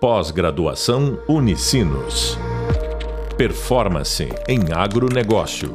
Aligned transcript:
Pós-graduação 0.00 1.20
Unicinos. 1.28 2.38
Performance 3.36 4.28
em 4.46 4.72
agronegócio. 4.72 5.72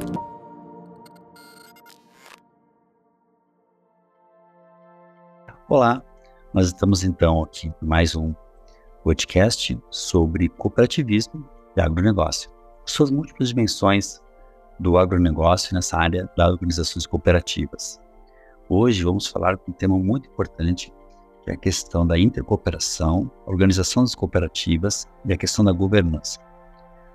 Olá, 5.68 6.02
nós 6.54 6.68
estamos 6.68 7.04
então 7.04 7.42
aqui 7.42 7.70
mais 7.82 8.16
um 8.16 8.34
podcast 9.02 9.78
sobre 9.90 10.48
cooperativismo 10.48 11.46
e 11.76 11.82
agronegócio. 11.82 12.50
Suas 12.86 13.10
múltiplas 13.10 13.50
dimensões 13.50 14.22
do 14.80 14.96
agronegócio 14.96 15.74
nessa 15.74 15.98
área 15.98 16.30
das 16.34 16.48
organizações 16.48 17.06
cooperativas. 17.06 18.00
Hoje 18.70 19.04
vamos 19.04 19.26
falar 19.26 19.56
de 19.56 19.62
um 19.68 19.72
tema 19.72 19.98
muito 19.98 20.30
importante 20.30 20.90
que 21.44 21.50
é 21.50 21.54
a 21.54 21.58
questão 21.58 22.06
da 22.06 22.18
intercooperação, 22.18 23.30
a 23.46 23.50
organização 23.50 24.02
das 24.02 24.14
cooperativas 24.14 25.06
e 25.26 25.32
a 25.32 25.36
questão 25.36 25.64
da 25.64 25.72
governança. 25.72 26.40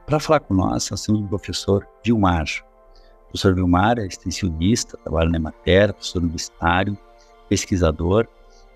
Para 0.05 0.20
falar 0.20 0.40
com 0.41 0.53
nós, 0.53 0.90
nós 0.90 1.03
temos 1.03 1.22
o 1.22 1.27
professor 1.27 1.88
Vilmar. 2.05 2.45
O 3.23 3.31
professor 3.31 3.55
Vilmar 3.55 3.98
é 3.98 4.05
extensionista, 4.05 4.98
trabalha 4.98 5.30
na 5.30 5.38
Emater, 5.38 5.94
professor 5.94 6.22
universitário, 6.22 6.98
pesquisador, 7.48 8.27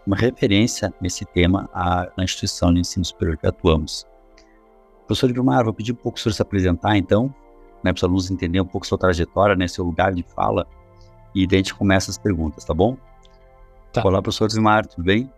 uma 0.05 0.16
referência 0.16 0.94
nesse 1.00 1.24
tema 1.24 1.70
na 2.18 2.24
instituição 2.24 2.74
de 2.74 2.80
ensino 2.80 3.05
superior 3.05 3.38
que 3.38 3.48
atuamos. 3.48 4.08
Professor 5.08 5.32
Vilmar, 5.32 5.63
vou 5.63 5.74
pedir 5.74 5.91
um 5.91 5.96
pouco 5.96 6.13
para 6.13 6.20
o 6.20 6.24
senhor 6.24 6.34
se 6.34 6.41
apresentar, 6.41 6.98
então, 6.98 7.34
né, 7.84 7.91
para 7.91 7.98
os 7.98 8.04
alunos 8.04 8.32
entenderem 8.32 8.62
um 8.62 8.68
pouco 8.68 8.88
sua 8.88 8.98
trajetória, 8.98 9.55
né, 9.55 9.68
seu 9.68 9.85
lugar 9.85 10.13
de 10.13 10.24
fala, 10.24 10.68
e 11.35 11.46
daí 11.46 11.58
a 11.58 11.60
gente 11.60 11.76
começa 11.76 12.10
as 12.10 12.18
perguntas, 12.18 12.66
tá 12.66 12.74
bom? 12.74 12.98
Tá. 13.91 14.02
Olá, 14.04 14.22
professor 14.22 14.52
Vilmar, 14.52 14.85
tudo 14.88 15.04
bem? 15.04 15.32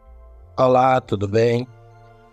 Olá, 0.57 1.01
tudo 1.01 1.27
bem? 1.27 1.67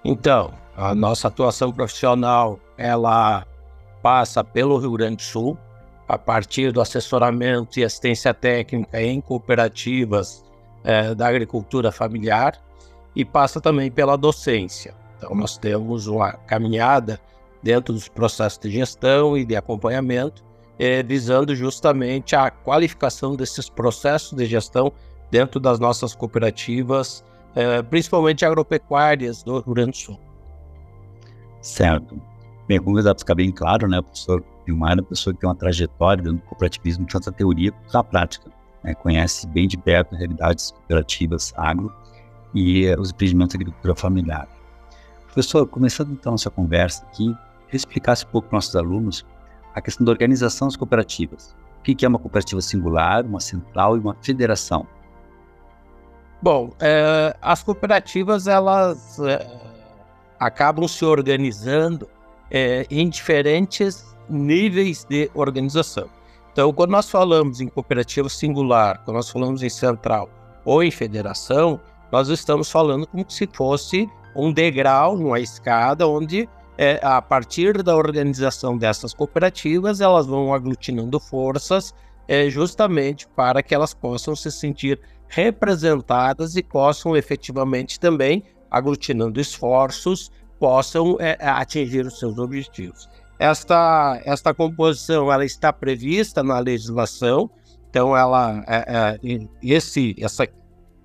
Então, 0.05 0.53
a 0.77 0.95
nossa 0.95 1.27
atuação 1.27 1.73
profissional, 1.73 2.57
ela 2.79 3.45
passa 4.01 4.45
pelo 4.45 4.79
Rio 4.79 4.93
Grande 4.93 5.17
do 5.17 5.23
Sul, 5.23 5.59
a 6.07 6.17
partir 6.17 6.71
do 6.71 6.81
assessoramento 6.81 7.81
e 7.81 7.85
assistência 7.85 8.33
técnica 8.33 9.03
em 9.03 9.21
cooperativas 9.21 10.45
é, 10.85 11.13
da 11.17 11.27
agricultura 11.27 11.91
familiar 11.91 12.63
e 13.17 13.25
passa 13.25 13.61
também 13.61 13.91
pela 13.91 14.17
docência. 14.17 14.95
Então, 15.19 15.35
nós 15.35 15.59
temos 15.59 16.07
uma 16.07 16.35
caminhada 16.47 17.19
dentro 17.61 17.93
dos 17.93 18.07
processos 18.07 18.61
de 18.61 18.71
gestão 18.71 19.37
e 19.37 19.45
de 19.45 19.57
acompanhamento, 19.57 20.45
é, 20.79 21.03
visando 21.03 21.57
justamente 21.57 22.37
a 22.37 22.53
qualificação 22.53 23.35
desses 23.35 23.69
processos 23.69 24.31
de 24.31 24.47
gestão 24.47 24.93
dentro 25.29 25.59
das 25.59 25.81
nossas 25.81 26.15
cooperativas 26.15 27.25
é, 27.55 27.83
principalmente 27.83 28.45
agropecuárias 28.45 29.43
do 29.43 29.61
Rio 29.61 29.75
Grande 29.75 29.91
do 29.93 29.97
Sul. 29.97 30.21
Certo. 31.61 32.21
Bem, 32.67 32.81
como 32.81 33.01
já 33.01 33.15
ficar 33.15 33.35
bem 33.35 33.53
claro, 33.53 33.89
né, 33.89 33.99
o 33.99 34.03
professor 34.03 34.45
Vilmar 34.67 34.93
é 34.93 34.95
uma 34.95 35.03
pessoa 35.03 35.35
que 35.35 35.41
tem 35.41 35.49
uma 35.49 35.55
trajetória 35.55 36.23
dentro 36.23 36.39
do 36.39 36.45
cooperativismo, 36.45 37.07
tanto 37.07 37.29
a 37.29 37.33
teoria 37.33 37.73
quanto 37.73 37.99
a 37.99 38.05
prática. 38.05 38.51
Né, 38.83 38.95
conhece 38.95 39.47
bem 39.47 39.69
de 39.69 39.77
perto 39.77 40.17
realidades 40.17 40.73
cooperativas 40.73 41.53
agro 41.57 41.93
e 42.55 42.89
uh, 42.89 43.01
os 43.01 43.11
empreendimentos 43.11 43.55
da 43.55 43.59
agricultura 43.59 43.95
familiar. 43.95 44.49
Professor, 45.27 45.67
começando 45.67 46.13
então 46.13 46.31
a 46.31 46.35
nossa 46.35 46.51
conversa 46.51 47.05
aqui, 47.07 47.35
explicasse 47.73 48.25
um 48.27 48.29
pouco 48.29 48.49
para 48.49 48.57
nossos 48.57 48.77
alunos 48.77 49.25
a 49.75 49.81
questão 49.81 50.05
da 50.05 50.13
organização 50.13 50.69
das 50.69 50.77
cooperativas. 50.77 51.57
O 51.79 51.83
que 51.83 52.05
é 52.05 52.09
uma 52.09 52.19
cooperativa 52.19 52.61
singular, 52.61 53.25
uma 53.25 53.41
central 53.41 53.97
e 53.97 54.01
uma 54.01 54.17
federação? 54.21 54.87
Bom, 56.43 56.73
é, 56.81 57.37
as 57.41 57.63
cooperativas 57.63 58.49
elas 58.49 59.17
é, 59.21 59.47
acabam 60.41 60.89
se 60.89 61.05
organizando 61.05 62.09
é, 62.51 62.85
em 62.91 63.09
diferentes 63.09 64.05
níveis 64.29 65.05
de 65.09 65.31
organização. 65.35 66.09
Então, 66.53 66.73
quando 66.73 66.91
nós 66.91 67.09
falamos 67.09 67.61
em 67.61 67.69
cooperativa 67.69 68.29
singular, 68.29 69.01
quando 69.05 69.19
nós 69.19 69.31
falamos 69.31 69.63
em 69.63 69.69
central 69.69 70.29
ou 70.65 70.83
em 70.83 70.91
federação, 70.91 71.81
nós 72.11 72.29
estamos 72.29 72.69
falando 72.69 73.07
como 73.07 73.25
se 73.29 73.49
fosse 73.53 74.09
um 74.35 74.53
degrau, 74.53 75.15
uma 75.15 75.39
escada, 75.39 76.09
onde 76.09 76.49
é, 76.77 76.99
a 77.05 77.23
partir 77.23 77.85
da 77.85 77.97
organização 77.97 78.77
dessas 78.77 79.15
cooperativas, 79.15 80.01
elas 80.01 80.27
vão 80.27 80.53
aglutinando 80.53 81.21
forças 81.21 81.95
é, 82.27 82.51
justamente 82.51 83.29
para 83.29 83.63
que 83.63 83.75
elas 83.75 83.95
possam 83.95 84.35
se 84.35 84.51
sentir 84.51 85.01
representadas 85.33 86.57
e 86.57 86.63
possam 86.63 87.17
efetivamente 87.17 87.99
também, 87.99 88.45
aglutinando 88.71 89.41
esforços, 89.41 90.31
possam 90.61 91.17
é, 91.19 91.39
é, 91.41 91.49
atingir 91.49 92.05
os 92.05 92.19
seus 92.19 92.37
objetivos. 92.37 93.09
Esta, 93.39 94.21
esta 94.27 94.53
composição 94.53 95.33
ela 95.33 95.45
está 95.45 95.73
prevista 95.73 96.43
na 96.43 96.59
legislação, 96.59 97.51
então 97.89 98.15
ela, 98.15 98.63
é, 98.69 98.85
é, 98.87 99.19
esse, 99.63 100.15
essa 100.21 100.47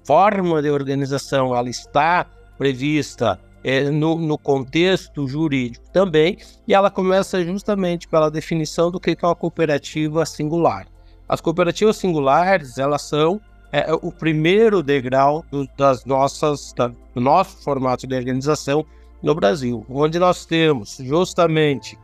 forma 0.04 0.62
de 0.62 0.70
organização 0.70 1.56
ela 1.56 1.70
está 1.70 2.26
prevista 2.58 3.40
é, 3.64 3.90
no, 3.90 4.18
no, 4.18 4.38
contexto 4.38 5.26
jurídico 5.26 5.90
também, 5.92 6.38
e 6.68 6.74
ela 6.74 6.92
começa 6.92 7.44
justamente 7.46 8.10
pela 8.10 8.30
definição 8.30 8.92
do 8.92 9.00
que 9.00 9.12
é 9.12 9.26
uma 9.26 9.36
cooperativa 9.36 10.26
singular. 10.26 10.86
As 11.30 11.40
cooperativas 11.40 11.96
singulares 11.96 12.78
elas 12.78 13.04
são 13.04 13.42
é, 13.72 13.90
é 13.90 13.94
o 13.94 14.12
primeiro 14.12 14.82
degrau 14.82 15.44
do, 15.52 15.68
das 15.78 16.06
nossas, 16.06 16.74
da, 16.74 16.88
do 16.88 17.22
nosso 17.22 17.62
formato 17.64 18.08
de 18.08 18.16
organização 18.16 18.86
no 19.22 19.34
Brasil, 19.34 19.86
onde 19.90 20.20
nós 20.20 20.46
temos 20.46 20.98
justamente 21.02 21.98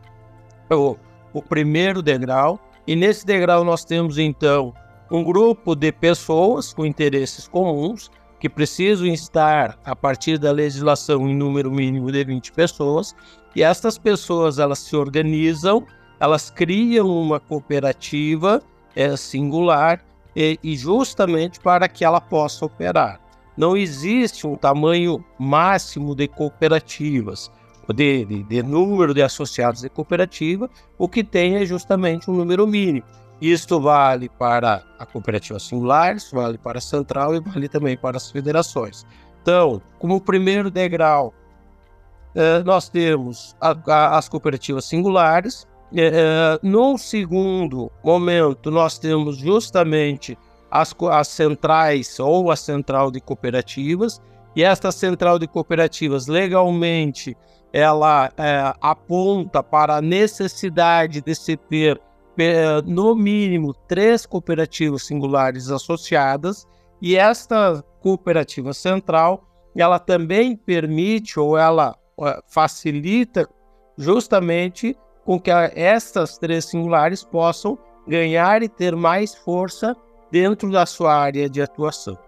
o, 0.70 0.96
o 1.32 1.42
primeiro 1.42 2.02
degrau, 2.02 2.58
e 2.86 2.94
nesse 2.94 3.24
degrau 3.24 3.64
nós 3.64 3.84
temos 3.84 4.18
então 4.18 4.74
um 5.10 5.22
grupo 5.22 5.74
de 5.74 5.92
pessoas 5.92 6.72
com 6.72 6.84
interesses 6.84 7.46
comuns 7.46 8.10
que 8.40 8.48
precisam 8.48 9.06
estar 9.06 9.78
a 9.84 9.96
partir 9.96 10.38
da 10.38 10.52
legislação 10.52 11.28
em 11.28 11.34
número 11.34 11.70
mínimo 11.70 12.10
de 12.10 12.24
20 12.24 12.52
pessoas, 12.52 13.14
e 13.56 13.62
estas 13.62 13.96
pessoas 13.96 14.58
elas 14.58 14.80
se 14.80 14.96
organizam, 14.96 15.86
elas 16.20 16.50
criam 16.50 17.06
uma 17.06 17.38
cooperativa 17.38 18.60
é, 18.94 19.16
singular 19.16 20.04
e, 20.34 20.58
e 20.62 20.76
justamente 20.76 21.60
para 21.60 21.88
que 21.88 22.04
ela 22.04 22.20
possa 22.20 22.64
operar. 22.64 23.20
Não 23.56 23.76
existe 23.76 24.46
um 24.46 24.56
tamanho 24.56 25.24
máximo 25.38 26.14
de 26.14 26.26
cooperativas, 26.26 27.50
de, 27.94 28.24
de, 28.24 28.42
de, 28.42 28.62
número 28.62 29.14
de 29.14 29.22
associados 29.22 29.82
de 29.82 29.88
cooperativa, 29.88 30.68
o 30.98 31.08
que 31.08 31.22
tem 31.22 31.56
é 31.56 31.66
justamente 31.66 32.30
um 32.30 32.34
número 32.34 32.66
mínimo. 32.66 33.06
Isto 33.40 33.80
vale 33.80 34.28
para 34.28 34.82
a 34.98 35.04
cooperativa 35.04 35.58
singular, 35.58 36.16
isso 36.16 36.34
vale 36.34 36.56
para 36.56 36.78
a 36.78 36.80
central 36.80 37.34
e 37.34 37.40
vale 37.40 37.68
também 37.68 37.96
para 37.96 38.16
as 38.16 38.30
federações. 38.30 39.04
Então, 39.42 39.82
como 39.98 40.20
primeiro 40.20 40.70
degrau, 40.70 41.34
eh, 42.34 42.62
nós 42.64 42.88
temos 42.88 43.54
as 43.60 44.28
cooperativas 44.28 44.86
singulares, 44.86 45.66
é, 45.94 46.06
é, 46.06 46.58
no 46.62 46.98
segundo 46.98 47.90
momento, 48.02 48.70
nós 48.70 48.98
temos 48.98 49.36
justamente 49.36 50.36
as, 50.70 50.94
as 51.10 51.28
centrais 51.28 52.18
ou 52.18 52.50
a 52.50 52.56
central 52.56 53.10
de 53.10 53.20
cooperativas, 53.20 54.20
e 54.56 54.62
esta 54.62 54.90
central 54.92 55.38
de 55.38 55.46
cooperativas 55.46 56.26
legalmente 56.26 57.36
ela 57.72 58.30
é, 58.36 58.72
aponta 58.80 59.62
para 59.62 59.96
a 59.96 60.02
necessidade 60.02 61.20
de 61.20 61.34
se 61.34 61.56
ter 61.56 62.00
é, 62.38 62.80
no 62.82 63.14
mínimo 63.16 63.74
três 63.88 64.24
cooperativas 64.24 65.06
singulares 65.06 65.70
associadas 65.70 66.66
e 67.02 67.16
esta 67.16 67.82
cooperativa 68.00 68.72
central 68.72 69.44
ela 69.76 69.98
também 69.98 70.56
permite 70.56 71.38
ou 71.38 71.58
ela 71.58 71.96
é, 72.20 72.40
facilita 72.46 73.48
justamente 73.98 74.96
com 75.24 75.40
que 75.40 75.50
essas 75.50 76.38
três 76.38 76.66
singulares 76.66 77.24
possam 77.24 77.78
ganhar 78.06 78.62
e 78.62 78.68
ter 78.68 78.94
mais 78.94 79.34
força 79.34 79.96
dentro 80.30 80.70
da 80.70 80.84
sua 80.84 81.14
área 81.14 81.48
de 81.48 81.62
atuação. 81.62 82.18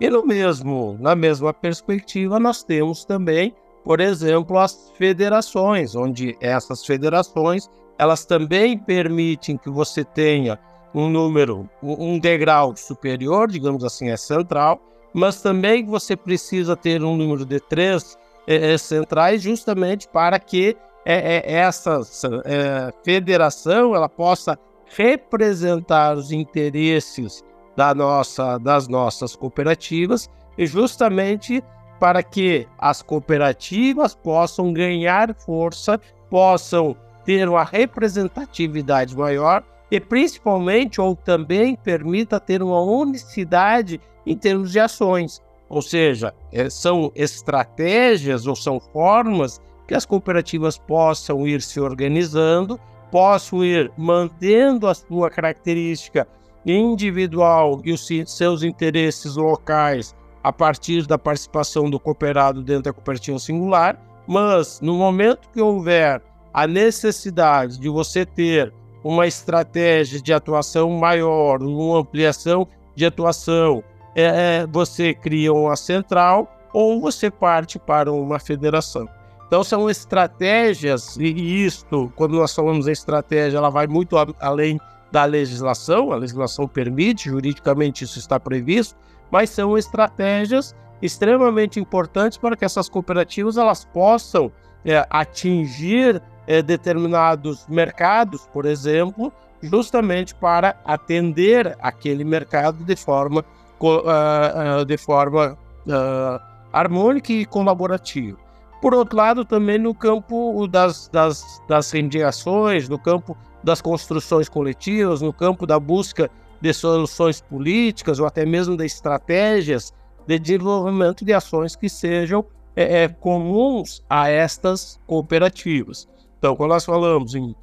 E 0.00 0.10
no 0.10 0.26
mesmo, 0.26 0.96
na 1.00 1.14
mesma 1.14 1.54
perspectiva, 1.54 2.38
nós 2.38 2.62
temos 2.62 3.04
também, 3.04 3.54
por 3.84 4.00
exemplo, 4.00 4.58
as 4.58 4.90
federações, 4.96 5.94
onde 5.94 6.36
essas 6.40 6.84
federações 6.84 7.70
elas 7.98 8.24
também 8.24 8.76
permitem 8.76 9.56
que 9.56 9.70
você 9.70 10.02
tenha 10.04 10.58
um 10.94 11.08
número, 11.08 11.68
um 11.82 12.18
degrau 12.18 12.76
superior, 12.76 13.48
digamos 13.48 13.84
assim, 13.84 14.10
é 14.10 14.16
central, 14.16 14.80
mas 15.14 15.40
também 15.40 15.84
você 15.84 16.16
precisa 16.16 16.76
ter 16.76 17.02
um 17.02 17.16
número 17.16 17.44
de 17.44 17.60
três 17.60 18.18
é, 18.46 18.76
centrais 18.76 19.42
justamente 19.42 20.08
para 20.08 20.38
que 20.38 20.76
é, 21.04 21.36
é, 21.36 21.54
essa 21.54 22.00
é, 22.44 22.92
federação 23.04 23.94
ela 23.94 24.08
possa 24.08 24.58
representar 24.96 26.16
os 26.16 26.30
interesses 26.32 27.42
da 27.76 27.94
nossa, 27.94 28.58
das 28.58 28.88
nossas 28.88 29.34
cooperativas 29.34 30.28
e 30.56 30.66
justamente 30.66 31.62
para 31.98 32.22
que 32.22 32.66
as 32.78 33.00
cooperativas 33.00 34.14
possam 34.14 34.72
ganhar 34.72 35.34
força, 35.34 36.00
possam 36.28 36.96
ter 37.24 37.48
uma 37.48 37.64
representatividade 37.64 39.16
maior 39.16 39.62
e 39.90 40.00
principalmente 40.00 41.00
ou 41.00 41.14
também 41.14 41.76
permita 41.76 42.40
ter 42.40 42.62
uma 42.62 42.80
unicidade 42.80 44.00
em 44.26 44.36
termos 44.36 44.72
de 44.72 44.80
ações. 44.80 45.40
Ou 45.68 45.80
seja, 45.80 46.34
é, 46.52 46.68
são 46.68 47.10
estratégias 47.14 48.46
ou 48.46 48.54
são 48.54 48.78
formas 48.78 49.60
que 49.92 49.96
as 49.96 50.06
cooperativas 50.06 50.78
possam 50.78 51.46
ir 51.46 51.60
se 51.60 51.78
organizando, 51.78 52.80
possam 53.10 53.62
ir 53.62 53.92
mantendo 53.94 54.86
a 54.86 54.94
sua 54.94 55.28
característica 55.28 56.26
individual 56.64 57.78
e 57.84 57.92
os 57.92 58.08
seus 58.26 58.62
interesses 58.62 59.36
locais 59.36 60.16
a 60.42 60.50
partir 60.50 61.06
da 61.06 61.18
participação 61.18 61.90
do 61.90 62.00
cooperado 62.00 62.62
dentro 62.62 62.84
da 62.84 62.92
cooperativa 62.94 63.38
singular, 63.38 64.02
mas 64.26 64.80
no 64.80 64.94
momento 64.94 65.50
que 65.52 65.60
houver 65.60 66.22
a 66.54 66.66
necessidade 66.66 67.78
de 67.78 67.90
você 67.90 68.24
ter 68.24 68.72
uma 69.04 69.26
estratégia 69.26 70.22
de 70.22 70.32
atuação 70.32 70.88
maior, 70.88 71.62
uma 71.62 71.98
ampliação 71.98 72.66
de 72.96 73.04
atuação, 73.04 73.84
é, 74.16 74.62
é, 74.62 74.66
você 74.66 75.12
cria 75.12 75.52
uma 75.52 75.76
central 75.76 76.50
ou 76.72 76.98
você 76.98 77.30
parte 77.30 77.78
para 77.78 78.10
uma 78.10 78.38
federação. 78.38 79.06
Então 79.52 79.62
são 79.62 79.90
estratégias, 79.90 81.18
e 81.18 81.62
isto, 81.62 82.10
quando 82.16 82.36
nós 82.36 82.54
falamos 82.54 82.88
em 82.88 82.92
estratégia, 82.92 83.58
ela 83.58 83.68
vai 83.68 83.86
muito 83.86 84.16
além 84.40 84.80
da 85.10 85.26
legislação, 85.26 86.10
a 86.10 86.16
legislação 86.16 86.66
permite, 86.66 87.28
juridicamente 87.28 88.02
isso 88.02 88.18
está 88.18 88.40
previsto, 88.40 88.96
mas 89.30 89.50
são 89.50 89.76
estratégias 89.76 90.74
extremamente 91.02 91.78
importantes 91.78 92.38
para 92.38 92.56
que 92.56 92.64
essas 92.64 92.88
cooperativas 92.88 93.58
elas 93.58 93.84
possam 93.84 94.50
é, 94.86 95.06
atingir 95.10 96.22
é, 96.46 96.62
determinados 96.62 97.66
mercados, 97.68 98.48
por 98.54 98.64
exemplo, 98.64 99.30
justamente 99.60 100.34
para 100.34 100.80
atender 100.82 101.76
aquele 101.82 102.24
mercado 102.24 102.82
de 102.84 102.96
forma, 102.96 103.44
uh, 103.82 104.80
uh, 104.80 104.84
de 104.86 104.96
forma 104.96 105.58
uh, 105.86 106.40
harmônica 106.72 107.34
e 107.34 107.44
colaborativa. 107.44 108.41
Por 108.82 108.94
outro 108.94 109.16
lado, 109.16 109.44
também 109.44 109.78
no 109.78 109.94
campo 109.94 110.66
das, 110.66 111.06
das, 111.06 111.62
das 111.68 111.88
reivindicações, 111.92 112.88
no 112.88 112.98
campo 112.98 113.36
das 113.62 113.80
construções 113.80 114.48
coletivas, 114.48 115.22
no 115.22 115.32
campo 115.32 115.64
da 115.68 115.78
busca 115.78 116.28
de 116.60 116.72
soluções 116.74 117.40
políticas 117.40 118.18
ou 118.18 118.26
até 118.26 118.44
mesmo 118.44 118.76
de 118.76 118.84
estratégias 118.84 119.94
de 120.26 120.36
desenvolvimento 120.36 121.24
de 121.24 121.32
ações 121.32 121.76
que 121.76 121.88
sejam 121.88 122.44
é, 122.74 123.04
é, 123.04 123.08
comuns 123.08 124.02
a 124.10 124.28
estas 124.28 124.98
cooperativas. 125.06 126.08
Então, 126.38 126.56
quando 126.56 126.70
nós 126.70 126.84
falamos 126.84 127.36
em 127.36 127.54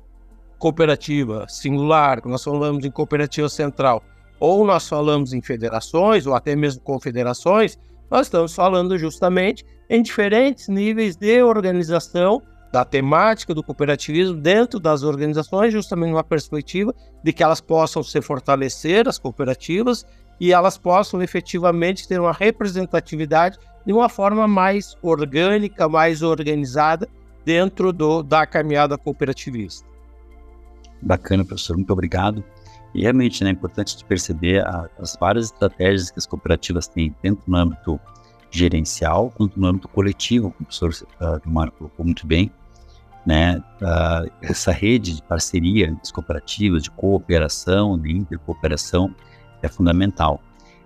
cooperativa 0.57 1.45
singular, 1.49 2.21
quando 2.21 2.31
nós 2.31 2.43
falamos 2.45 2.85
em 2.85 2.91
cooperativa 2.91 3.49
central, 3.49 4.01
ou 4.39 4.65
nós 4.65 4.87
falamos 4.87 5.33
em 5.33 5.41
federações, 5.41 6.25
ou 6.25 6.33
até 6.33 6.55
mesmo 6.55 6.81
confederações, 6.81 7.77
nós 8.09 8.27
estamos 8.27 8.53
falando 8.53 8.97
justamente 8.97 9.65
em 9.89 10.01
diferentes 10.01 10.67
níveis 10.67 11.15
de 11.15 11.41
organização 11.41 12.41
da 12.71 12.85
temática 12.85 13.53
do 13.53 13.63
cooperativismo 13.63 14.35
dentro 14.35 14.79
das 14.79 15.03
organizações, 15.03 15.73
justamente 15.73 16.11
numa 16.11 16.23
perspectiva 16.23 16.93
de 17.23 17.33
que 17.33 17.43
elas 17.43 17.59
possam 17.59 18.03
se 18.03 18.21
fortalecer, 18.21 19.07
as 19.07 19.17
cooperativas, 19.17 20.05
e 20.39 20.53
elas 20.53 20.77
possam 20.77 21.21
efetivamente 21.21 22.07
ter 22.07 22.19
uma 22.19 22.31
representatividade 22.31 23.57
de 23.85 23.91
uma 23.91 24.07
forma 24.07 24.47
mais 24.47 24.95
orgânica, 25.01 25.89
mais 25.89 26.21
organizada 26.21 27.09
dentro 27.43 27.91
do, 27.91 28.21
da 28.21 28.45
caminhada 28.45 28.97
cooperativista. 28.97 29.87
Bacana, 31.01 31.43
professor, 31.43 31.75
muito 31.75 31.91
obrigado. 31.91 32.43
E 32.93 33.01
realmente 33.01 33.43
né, 33.43 33.49
é 33.49 33.53
importante 33.53 34.03
perceber 34.05 34.65
a, 34.65 34.89
as 34.99 35.15
várias 35.19 35.45
estratégias 35.45 36.09
que 36.11 36.19
as 36.19 36.25
cooperativas 36.25 36.87
têm, 36.87 37.15
tanto 37.21 37.43
no 37.47 37.57
âmbito 37.57 37.99
gerencial 38.51 39.31
quanto 39.31 39.59
no 39.59 39.67
âmbito 39.67 39.87
coletivo, 39.87 40.51
como 40.51 40.61
o 40.61 40.65
professor 40.65 41.07
uh, 41.21 41.49
Mário 41.49 41.71
colocou 41.73 42.05
muito 42.05 42.25
bem. 42.25 42.51
Né, 43.25 43.57
uh, 43.57 44.31
essa 44.41 44.71
rede 44.71 45.17
de 45.17 45.21
parceria 45.21 45.85
entre 45.85 46.01
as 46.01 46.11
cooperativas, 46.11 46.83
de 46.83 46.89
cooperação, 46.91 47.99
de 47.99 48.11
intercooperação, 48.11 49.13
é 49.61 49.67
fundamental. 49.67 50.41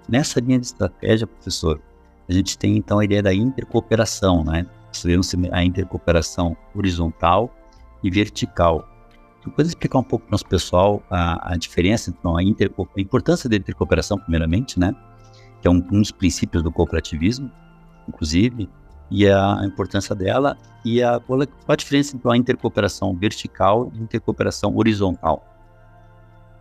Nessa 0.10 0.42
linha 0.42 0.60
de 0.60 0.66
estratégia, 0.66 1.26
professor, 1.26 1.80
a 2.28 2.34
gente 2.34 2.58
tem 2.58 2.76
então 2.76 3.00
a 3.00 3.06
ideia 3.06 3.22
da 3.22 3.34
intercooperação, 3.34 4.44
né? 4.44 4.66
A 5.52 5.64
intercooperação 5.64 6.56
horizontal 6.76 7.54
e 8.04 8.12
vertical. 8.12 8.88
Pode 9.52 9.68
explicar 9.68 10.00
um 10.00 10.04
pouco 10.04 10.26
para 10.26 10.30
o 10.30 10.34
nosso 10.34 10.46
pessoal 10.46 11.04
a, 11.10 11.54
a 11.54 11.58
diferença 11.58 12.10
entre 12.10 12.22
a, 12.28 12.42
interco 12.44 12.90
a 12.98 13.02
importância 13.02 13.50
da 13.50 13.56
intercooperação, 13.56 14.18
primeiramente, 14.18 14.80
né? 14.80 14.96
Que 15.62 15.68
é 15.68 15.72
um, 15.72 15.76
um 15.76 16.02
dos 16.02 16.12
princípios 16.12 16.64
do 16.64 16.72
cooperativismo, 16.72 17.52
inclusive, 18.08 18.70
e 19.12 19.28
a 19.28 19.62
importância 19.64 20.16
dela 20.16 20.58
e 20.84 21.02
a, 21.04 21.20
qual 21.20 21.40
a 21.68 21.76
diferença 21.76 22.16
entre 22.16 22.32
a 22.32 22.38
intercooperação 22.38 23.16
vertical 23.16 23.92
e 23.94 24.00
a 24.00 24.04
intercooperação 24.04 24.76
horizontal. 24.76 25.46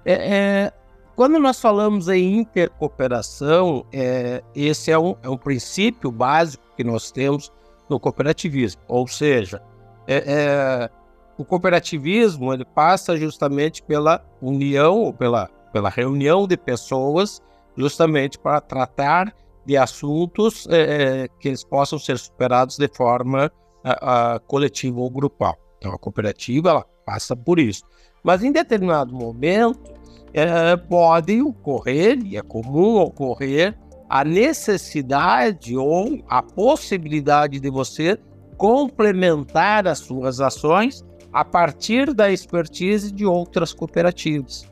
É, 0.04 0.12
é, 0.12 0.72
quando 1.14 1.38
nós 1.38 1.60
falamos 1.60 2.08
em 2.08 2.38
intercooperação, 2.38 3.86
é, 3.92 4.42
esse 4.54 4.90
é 4.90 4.98
um, 4.98 5.14
é 5.22 5.28
um 5.28 5.36
princípio 5.36 6.10
básico 6.10 6.64
que 6.76 6.82
nós 6.82 7.10
temos 7.10 7.52
no 7.88 8.00
cooperativismo, 8.00 8.80
ou 8.88 9.06
seja, 9.06 9.62
é, 10.06 10.16
é, 10.16 10.90
o 11.36 11.44
cooperativismo 11.44 12.52
ele 12.52 12.64
passa 12.64 13.16
justamente 13.16 13.82
pela 13.82 14.24
união 14.40 14.98
ou 14.98 15.12
pela, 15.12 15.48
pela 15.72 15.88
reunião 15.88 16.46
de 16.46 16.56
pessoas 16.56 17.40
justamente 17.76 18.38
para 18.38 18.60
tratar 18.60 19.34
de 19.64 19.76
assuntos 19.76 20.66
é, 20.68 21.28
que 21.40 21.48
eles 21.48 21.64
possam 21.64 21.98
ser 21.98 22.18
superados 22.18 22.76
de 22.76 22.88
forma 22.88 23.50
a, 23.82 24.34
a, 24.34 24.40
coletiva 24.40 25.00
ou 25.00 25.10
grupal. 25.10 25.56
Então 25.78 25.92
a 25.92 25.98
cooperativa 25.98 26.70
ela 26.70 26.84
passa 27.06 27.34
por 27.34 27.58
isso. 27.58 27.82
Mas 28.22 28.42
em 28.42 28.52
determinado 28.52 29.14
momento 29.14 29.92
é, 30.34 30.76
pode 30.76 31.40
ocorrer, 31.42 32.18
e 32.24 32.36
é 32.36 32.42
comum 32.42 32.96
ocorrer, 32.98 33.76
a 34.08 34.24
necessidade 34.24 35.76
ou 35.76 36.22
a 36.28 36.42
possibilidade 36.42 37.58
de 37.58 37.70
você 37.70 38.18
complementar 38.56 39.86
as 39.88 40.00
suas 40.00 40.40
ações 40.40 41.02
a 41.32 41.44
partir 41.44 42.12
da 42.12 42.30
expertise 42.30 43.10
de 43.10 43.24
outras 43.24 43.72
cooperativas. 43.72 44.70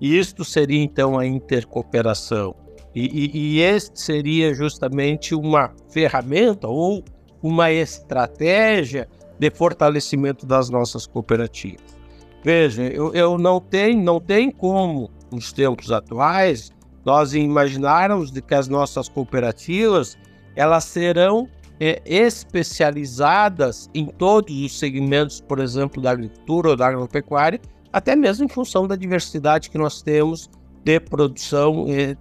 E 0.00 0.18
isto 0.18 0.44
seria 0.44 0.82
então 0.82 1.18
a 1.18 1.26
intercooperação. 1.26 2.54
E, 2.94 3.06
e, 3.06 3.56
e 3.56 3.60
este 3.60 4.00
seria 4.00 4.54
justamente 4.54 5.34
uma 5.34 5.72
ferramenta 5.88 6.68
ou 6.68 7.02
uma 7.42 7.72
estratégia 7.72 9.08
de 9.38 9.50
fortalecimento 9.50 10.46
das 10.46 10.70
nossas 10.70 11.06
cooperativas. 11.06 11.94
Veja, 12.42 12.82
eu, 12.82 13.12
eu 13.14 13.38
não 13.38 13.60
tenho 13.60 14.02
não 14.02 14.20
tem 14.20 14.50
como, 14.50 15.10
nos 15.32 15.52
tempos 15.52 15.90
atuais, 15.90 16.70
nós 17.04 17.34
imaginarmos 17.34 18.30
de 18.30 18.40
que 18.40 18.54
as 18.54 18.68
nossas 18.68 19.08
cooperativas 19.08 20.16
elas 20.54 20.84
serão 20.84 21.48
é, 21.80 22.00
especializadas 22.04 23.88
em 23.94 24.06
todos 24.06 24.54
os 24.54 24.78
segmentos, 24.78 25.40
por 25.40 25.58
exemplo, 25.58 26.02
da 26.02 26.12
agricultura 26.12 26.70
ou 26.70 26.76
da 26.76 26.86
agropecuária, 26.88 27.60
até 27.92 28.14
mesmo 28.16 28.44
em 28.44 28.48
função 28.48 28.86
da 28.86 28.96
diversidade 28.96 29.70
que 29.70 29.78
nós 29.78 30.02
temos 30.02 30.50
de 30.84 31.00
produção. 31.00 31.86
E, 31.88 32.16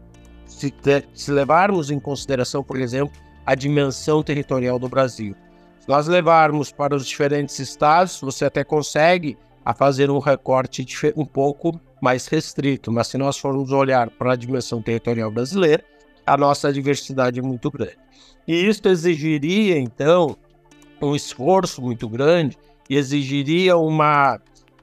se, 0.46 0.74
se 1.14 1.32
levarmos 1.32 1.90
em 1.90 2.00
consideração, 2.00 2.64
por 2.64 2.80
exemplo, 2.80 3.16
a 3.46 3.56
dimensão 3.56 4.24
territorial 4.24 4.80
do 4.80 4.88
Brasil. 4.88 5.36
Se 5.80 5.90
nós 5.90 6.08
levarmos 6.08 6.72
para 6.72 6.96
os 6.96 7.06
diferentes 7.06 7.60
estados, 7.60 8.20
você 8.22 8.46
até 8.46 8.64
consegue 8.64 9.38
a 9.66 9.74
fazer 9.74 10.10
um 10.10 10.20
recorte 10.20 10.86
um 11.16 11.26
pouco 11.26 11.80
mais 12.02 12.28
restrito. 12.28 12.92
Mas 12.92 13.08
se 13.08 13.18
nós 13.18 13.38
formos 13.38 13.72
olhar 13.72 14.10
para 14.10 14.34
a 14.34 14.36
dimensão 14.36 14.82
territorial 14.82 15.32
brasileira, 15.32 15.84
a 16.26 16.38
nossa 16.38 16.72
diversidade 16.72 17.40
é 17.40 17.42
muito 17.42 17.70
grande. 17.70 17.98
E 18.48 18.68
isso 18.68 18.88
exigiria, 18.88 19.78
então, 19.78 20.36
um 21.02 21.16
esforço 21.16 21.82
muito 21.82 22.08
grande 22.10 22.58
e 22.90 22.98
exigiria 22.98 23.78
uma 23.78 24.40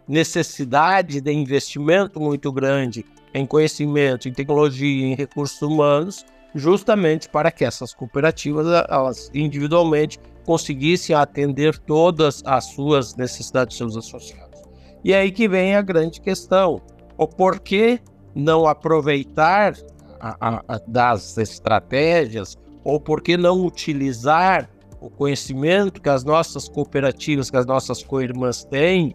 necessidade 0.08 1.20
de 1.20 1.32
investimento 1.32 2.20
muito 2.20 2.50
grande 2.50 3.04
em 3.32 3.46
conhecimento, 3.46 4.28
em 4.28 4.32
tecnologia, 4.32 5.06
em 5.06 5.14
recursos 5.14 5.60
humanos, 5.62 6.24
justamente 6.54 7.28
para 7.28 7.50
que 7.50 7.64
essas 7.64 7.94
cooperativas, 7.94 8.66
elas 8.88 9.30
individualmente 9.32 10.18
conseguissem 10.44 11.14
atender 11.14 11.78
todas 11.78 12.42
as 12.44 12.64
suas 12.64 13.14
necessidades 13.14 13.74
de 13.74 13.78
seus 13.78 13.96
associados. 13.96 14.60
E 15.04 15.14
aí 15.14 15.30
que 15.30 15.48
vem 15.48 15.76
a 15.76 15.82
grande 15.82 16.20
questão: 16.20 16.80
o 17.16 17.26
porquê 17.26 18.00
não 18.34 18.66
aproveitar 18.66 19.74
a, 20.20 20.62
a, 20.68 20.80
das 20.86 21.38
estratégias 21.38 22.56
ou 22.84 23.00
por 23.00 23.22
que 23.22 23.36
não 23.36 23.64
utilizar 23.64 24.68
o 25.00 25.08
conhecimento 25.08 26.00
que 26.00 26.08
as 26.08 26.24
nossas 26.24 26.68
cooperativas, 26.68 27.50
que 27.50 27.56
as 27.56 27.66
nossas 27.66 28.02
co-irmãs 28.02 28.64
têm, 28.64 29.14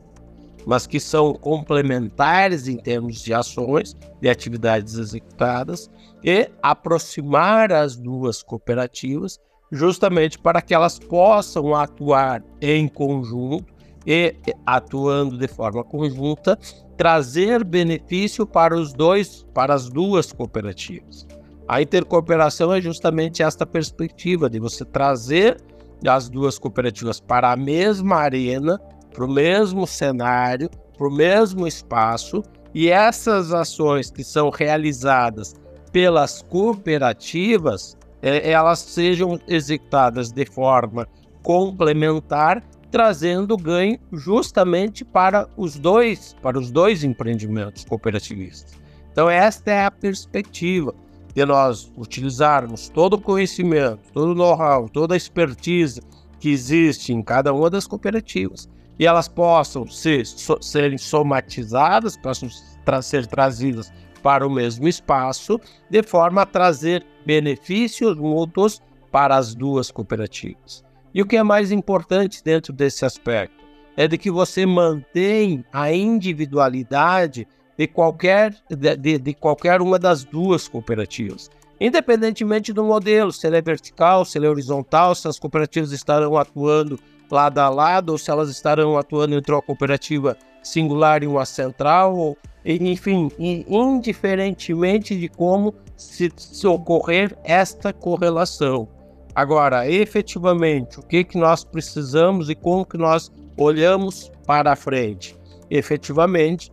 mas 0.66 0.88
que 0.88 1.00
são 1.00 1.34
complementares 1.34 2.68
em 2.68 2.78
termos 2.78 3.22
de 3.22 3.34
ações, 3.34 3.96
de 4.20 4.28
atividades 4.28 4.96
executadas, 4.96 5.90
e 6.24 6.50
aproximar 6.62 7.72
as 7.72 7.96
duas 7.96 8.42
cooperativas, 8.42 9.40
justamente 9.72 10.40
para 10.40 10.62
que 10.62 10.74
elas 10.74 10.98
possam 10.98 11.76
atuar 11.76 12.44
em 12.60 12.88
conjunto 12.88 13.74
e, 14.08 14.36
atuando 14.66 15.38
de 15.38 15.48
forma 15.48 15.84
conjunta, 15.84 16.58
trazer 16.98 17.64
benefício 17.64 18.46
para 18.46 18.76
os 18.76 18.94
dois, 18.94 19.46
para 19.54 19.74
as 19.74 19.90
duas 19.90 20.32
cooperativas. 20.32 21.28
A 21.68 21.82
intercooperação 21.82 22.72
é 22.72 22.80
justamente 22.80 23.42
esta 23.42 23.66
perspectiva 23.66 24.48
de 24.50 24.60
você 24.60 24.86
trazer 24.86 25.58
as 26.08 26.30
duas 26.30 26.60
cooperativas 26.60 27.20
para 27.20 27.52
a 27.52 27.56
mesma 27.56 28.18
arena, 28.18 28.80
para 29.12 29.26
o 29.26 29.32
mesmo 29.32 29.88
cenário, 29.88 30.70
para 30.96 31.08
o 31.08 31.12
mesmo 31.12 31.66
espaço, 31.66 32.44
e 32.74 32.90
essas 32.90 33.52
ações 33.52 34.12
que 34.12 34.24
são 34.24 34.50
realizadas 34.52 35.56
pelas 35.92 36.42
cooperativas, 36.44 37.98
é, 38.22 38.52
elas 38.52 38.80
sejam 38.80 39.40
executadas 39.48 40.32
de 40.32 40.46
forma 40.46 41.08
complementar, 41.42 42.62
trazendo 42.92 43.58
ganho 43.58 43.98
justamente 44.12 45.04
para 45.04 45.48
os 45.58 45.80
dois, 45.80 46.36
para 46.42 46.60
os 46.60 46.70
dois 46.70 47.04
empreendimentos 47.04 47.86
cooperativistas. 47.86 48.74
Então 49.12 49.30
esta 49.30 49.72
é 49.72 49.86
a 49.86 49.92
perspectiva 49.92 50.94
de 51.36 51.46
nós 51.46 51.92
utilizarmos 51.98 52.88
todo 52.88 53.16
o 53.16 53.22
conhecimento, 53.22 54.00
todo 54.14 54.32
o 54.32 54.36
know-how, 54.36 54.88
toda 54.88 55.14
a 55.14 55.18
expertise 55.18 56.02
que 56.40 56.50
existe 56.50 57.12
em 57.12 57.22
cada 57.22 57.54
uma 57.54 57.70
das 57.70 57.86
cooperativas 57.86 58.70
e 58.98 59.06
elas 59.06 59.28
possam 59.28 59.86
ser, 59.86 60.26
so, 60.26 60.58
serem 60.62 60.98
somatizadas, 60.98 62.16
possam 62.16 62.48
tra 62.86 63.02
ser 63.02 63.28
trazidas 63.28 63.92
para 64.24 64.48
o 64.48 64.50
mesmo 64.50 64.88
espaço, 64.88 65.60
de 65.90 66.02
forma 66.02 66.44
a 66.44 66.46
trazer 66.46 67.06
benefícios 67.26 68.18
mútuos 68.18 68.82
para 69.12 69.36
as 69.36 69.54
duas 69.54 69.92
cooperativas. 69.92 70.84
E 71.14 71.22
o 71.22 71.26
que 71.26 71.36
é 71.38 71.44
mais 71.44 71.72
importante 71.72 72.44
dentro 72.44 72.74
desse 72.74 73.06
aspecto 73.06 73.64
é 73.98 74.08
de 74.08 74.18
que 74.18 74.32
você 74.32 74.66
mantém 74.66 75.64
a 75.72 75.92
individualidade 75.92 77.48
de 77.78 77.88
qualquer, 77.88 78.56
de, 78.70 79.18
de 79.18 79.34
qualquer 79.34 79.82
uma 79.82 80.00
das 80.00 80.24
duas 80.24 80.68
cooperativas. 80.68 81.50
Independentemente 81.80 82.72
do 82.72 82.84
modelo, 82.84 83.32
se 83.32 83.46
ele 83.46 83.58
é 83.58 83.62
vertical, 83.62 84.24
se 84.24 84.38
ele 84.38 84.46
é 84.46 84.50
horizontal, 84.50 85.14
se 85.14 85.28
as 85.28 85.38
cooperativas 85.38 85.92
estarão 85.92 86.38
atuando 86.38 86.98
lado 87.30 87.60
a 87.60 87.70
lado, 87.70 88.12
ou 88.12 88.18
se 88.18 88.32
elas 88.32 88.50
estarão 88.50 88.98
atuando 88.98 89.36
entre 89.36 89.52
uma 89.52 89.62
cooperativa 89.62 90.38
singular 90.64 91.22
e 91.22 91.28
uma 91.28 91.46
central, 91.46 92.16
ou, 92.16 92.38
enfim, 92.64 93.30
indiferentemente 93.38 95.16
de 95.18 95.28
como 95.28 95.74
se, 95.98 96.32
se 96.36 96.66
ocorrer 96.66 97.38
esta 97.44 97.92
correlação. 97.92 98.88
Agora, 99.34 99.90
efetivamente, 99.90 101.00
o 101.00 101.04
que, 101.04 101.24
que 101.24 101.38
nós 101.38 101.66
precisamos 101.66 102.50
e 102.50 102.56
como 102.56 102.86
que 102.86 102.98
nós 102.98 103.30
olhamos 103.58 104.32
para 104.46 104.72
a 104.72 104.76
frente? 104.78 105.38
Efetivamente, 105.70 106.72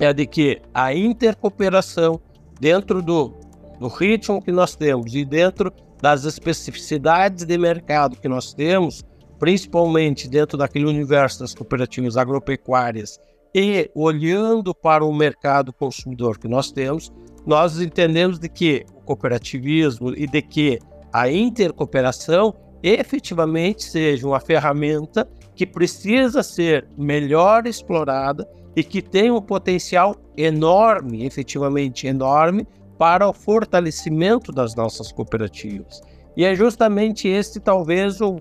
é 0.00 0.12
de 0.12 0.26
que 0.26 0.60
a 0.72 0.94
intercooperação 0.94 2.20
dentro 2.58 3.02
do, 3.02 3.34
do 3.78 3.86
ritmo 3.86 4.42
que 4.42 4.50
nós 4.50 4.74
temos 4.74 5.14
e 5.14 5.24
dentro 5.24 5.72
das 6.00 6.24
especificidades 6.24 7.44
de 7.44 7.58
mercado 7.58 8.16
que 8.16 8.28
nós 8.28 8.54
temos, 8.54 9.04
principalmente 9.38 10.26
dentro 10.26 10.56
daquele 10.56 10.86
universo 10.86 11.40
das 11.40 11.54
cooperativas 11.54 12.16
agropecuárias 12.16 13.20
e 13.54 13.90
olhando 13.94 14.74
para 14.74 15.04
o 15.04 15.12
mercado 15.12 15.72
consumidor 15.72 16.38
que 16.38 16.48
nós 16.48 16.72
temos, 16.72 17.12
nós 17.46 17.78
entendemos 17.80 18.38
de 18.38 18.48
que 18.48 18.86
o 18.94 19.00
cooperativismo 19.02 20.14
e 20.16 20.26
de 20.26 20.40
que 20.40 20.78
a 21.12 21.30
intercooperação 21.30 22.54
efetivamente 22.82 23.84
seja 23.84 24.26
uma 24.26 24.40
ferramenta 24.40 25.28
que 25.54 25.66
precisa 25.66 26.42
ser 26.42 26.88
melhor 26.96 27.66
explorada 27.66 28.48
e 28.74 28.84
que 28.84 29.02
tem 29.02 29.30
um 29.30 29.40
potencial 29.40 30.16
enorme, 30.36 31.24
efetivamente 31.24 32.06
enorme, 32.06 32.66
para 32.98 33.28
o 33.28 33.32
fortalecimento 33.32 34.52
das 34.52 34.74
nossas 34.74 35.10
cooperativas. 35.10 36.02
E 36.36 36.44
é 36.44 36.54
justamente 36.54 37.26
esse 37.26 37.58
talvez 37.58 38.20
o, 38.20 38.40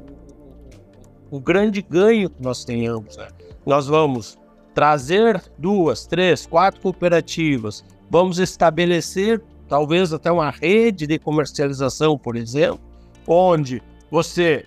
o 1.31 1.39
grande 1.39 1.81
ganho 1.81 2.29
que 2.29 2.41
nós 2.41 2.63
tenhamos. 2.63 3.17
Né? 3.17 3.27
Nós 3.65 3.87
vamos 3.87 4.37
trazer 4.73 5.41
duas, 5.57 6.05
três, 6.05 6.45
quatro 6.45 6.81
cooperativas, 6.81 7.83
vamos 8.09 8.37
estabelecer 8.37 9.41
talvez 9.67 10.11
até 10.11 10.31
uma 10.31 10.49
rede 10.49 11.05
de 11.05 11.19
comercialização, 11.19 12.17
por 12.17 12.35
exemplo, 12.35 12.79
onde 13.27 13.81
você 14.09 14.65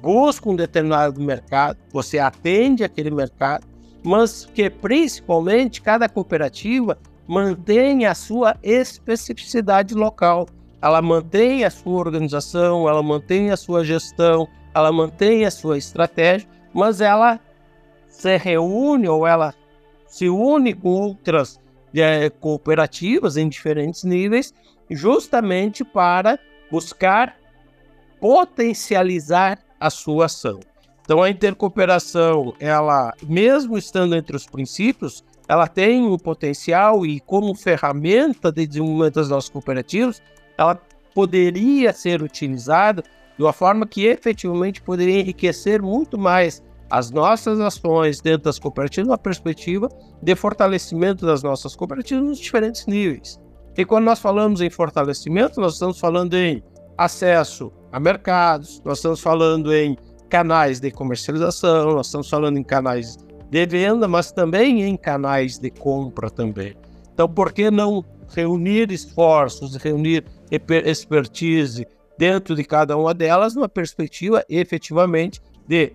busca 0.00 0.48
um 0.48 0.56
determinado 0.56 1.20
mercado, 1.20 1.78
você 1.92 2.18
atende 2.18 2.82
aquele 2.82 3.10
mercado 3.10 3.66
mas 4.06 4.46
que 4.54 4.70
principalmente 4.70 5.82
cada 5.82 6.08
cooperativa 6.08 6.96
mantém 7.26 8.06
a 8.06 8.14
sua 8.14 8.56
especificidade 8.62 9.96
local. 9.96 10.46
Ela 10.80 11.02
mantém 11.02 11.64
a 11.64 11.70
sua 11.70 11.98
organização, 11.98 12.88
ela 12.88 13.02
mantém 13.02 13.50
a 13.50 13.56
sua 13.56 13.84
gestão, 13.84 14.46
ela 14.72 14.92
mantém 14.92 15.44
a 15.44 15.50
sua 15.50 15.76
estratégia, 15.76 16.48
mas 16.72 17.00
ela 17.00 17.40
se 18.06 18.36
reúne 18.36 19.08
ou 19.08 19.26
ela 19.26 19.52
se 20.06 20.28
une 20.28 20.72
com 20.72 20.90
outras 20.90 21.58
é, 21.92 22.30
cooperativas 22.30 23.36
em 23.36 23.48
diferentes 23.48 24.04
níveis, 24.04 24.54
justamente 24.88 25.84
para 25.84 26.38
buscar 26.70 27.36
potencializar 28.20 29.58
a 29.80 29.90
sua 29.90 30.26
ação. 30.26 30.60
Então 31.06 31.22
a 31.22 31.30
intercooperação, 31.30 32.52
ela, 32.58 33.14
mesmo 33.22 33.78
estando 33.78 34.16
entre 34.16 34.34
os 34.34 34.44
princípios, 34.44 35.24
ela 35.48 35.68
tem 35.68 36.04
um 36.04 36.18
potencial 36.18 37.06
e 37.06 37.20
como 37.20 37.54
ferramenta 37.54 38.50
de 38.50 38.66
desenvolvimento 38.66 39.14
das 39.14 39.28
nossas 39.28 39.48
cooperativas, 39.48 40.20
ela 40.58 40.74
poderia 41.14 41.92
ser 41.92 42.22
utilizada 42.22 43.04
de 43.38 43.44
uma 43.44 43.52
forma 43.52 43.86
que 43.86 44.04
efetivamente 44.04 44.82
poderia 44.82 45.20
enriquecer 45.20 45.80
muito 45.80 46.18
mais 46.18 46.60
as 46.90 47.12
nossas 47.12 47.60
ações 47.60 48.20
dentro 48.20 48.44
das 48.44 48.58
cooperativas, 48.58 49.08
uma 49.08 49.18
perspectiva 49.18 49.88
de 50.20 50.34
fortalecimento 50.34 51.24
das 51.24 51.40
nossas 51.40 51.76
cooperativas 51.76 52.24
nos 52.24 52.38
diferentes 52.38 52.84
níveis. 52.86 53.40
E 53.76 53.84
quando 53.84 54.06
nós 54.06 54.18
falamos 54.18 54.60
em 54.60 54.70
fortalecimento, 54.70 55.60
nós 55.60 55.74
estamos 55.74 56.00
falando 56.00 56.34
em 56.34 56.64
acesso 56.98 57.72
a 57.92 58.00
mercados, 58.00 58.82
nós 58.84 58.98
estamos 58.98 59.20
falando 59.20 59.72
em 59.72 59.96
canais 60.28 60.80
de 60.80 60.90
comercialização, 60.90 61.94
nós 61.94 62.06
estamos 62.06 62.28
falando 62.28 62.58
em 62.58 62.62
canais 62.62 63.16
de 63.50 63.66
venda, 63.66 64.08
mas 64.08 64.32
também 64.32 64.82
em 64.82 64.96
canais 64.96 65.58
de 65.58 65.70
compra 65.70 66.30
também. 66.30 66.74
Então, 67.12 67.28
por 67.28 67.52
que 67.52 67.70
não 67.70 68.04
reunir 68.34 68.90
esforços, 68.90 69.76
reunir 69.76 70.24
expertise 70.84 71.86
dentro 72.18 72.54
de 72.54 72.64
cada 72.64 72.96
uma 72.96 73.14
delas, 73.14 73.54
numa 73.54 73.68
perspectiva 73.68 74.44
efetivamente 74.48 75.40
de 75.66 75.92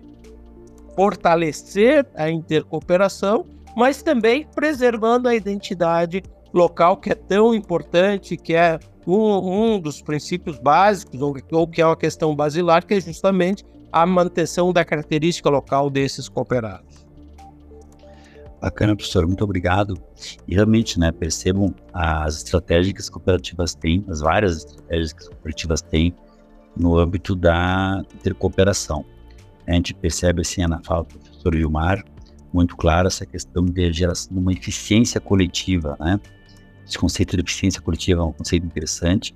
fortalecer 0.94 2.06
a 2.14 2.30
intercooperação, 2.30 3.46
mas 3.76 4.02
também 4.02 4.46
preservando 4.54 5.28
a 5.28 5.34
identidade 5.34 6.22
local 6.52 6.96
que 6.98 7.10
é 7.10 7.14
tão 7.14 7.54
importante, 7.54 8.36
que 8.36 8.54
é 8.54 8.78
um, 9.06 9.74
um 9.74 9.80
dos 9.80 10.02
princípios 10.02 10.58
básicos, 10.58 11.20
ou, 11.20 11.34
ou 11.50 11.66
que 11.66 11.80
é 11.80 11.86
uma 11.86 11.96
questão 11.96 12.34
basilar, 12.36 12.84
que 12.84 12.94
é 12.94 13.00
justamente 13.00 13.64
a 13.92 14.06
manutenção 14.06 14.72
da 14.72 14.84
característica 14.84 15.50
local 15.50 15.90
desses 15.90 16.28
cooperados. 16.28 17.06
Bacana, 18.60 18.96
professor, 18.96 19.26
muito 19.26 19.44
obrigado. 19.44 20.00
E 20.46 20.54
realmente, 20.54 20.98
né, 20.98 21.10
percebam 21.12 21.74
as 21.92 22.36
estratégias 22.36 22.92
que 22.94 23.00
as 23.00 23.10
cooperativas 23.10 23.74
têm, 23.74 24.04
as 24.08 24.20
várias 24.20 24.58
estratégias 24.58 25.12
que 25.12 25.22
as 25.22 25.28
cooperativas 25.28 25.82
têm 25.82 26.14
no 26.76 26.96
âmbito 26.96 27.34
da 27.34 28.02
intercooperação. 28.14 29.04
A 29.66 29.72
gente 29.72 29.92
percebe, 29.94 30.40
assim, 30.40 30.64
na 30.66 30.80
fala 30.82 31.02
do 31.02 31.18
professor 31.18 31.54
Gilmar, 31.54 32.04
muito 32.52 32.76
claro 32.76 33.08
essa 33.08 33.26
questão 33.26 33.64
de 33.64 33.92
geração 33.92 34.32
de 34.32 34.38
uma 34.38 34.52
eficiência 34.52 35.20
coletiva, 35.20 35.96
né? 35.98 36.20
Esse 36.86 36.98
conceito 36.98 37.36
de 37.36 37.42
eficiência 37.42 37.80
coletiva 37.80 38.20
é 38.20 38.24
um 38.24 38.32
conceito 38.32 38.64
interessante 38.64 39.34